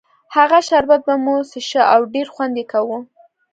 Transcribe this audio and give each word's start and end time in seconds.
هغه 0.35 0.59
شربت 0.67 1.01
به 1.07 1.15
مو 1.23 1.35
څښه 1.49 1.83
او 1.93 2.01
ډېر 2.13 2.27
خوند 2.33 2.53
یې 2.59 2.65
کاوه. 2.71 2.99